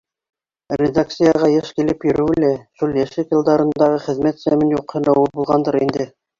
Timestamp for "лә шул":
2.45-2.97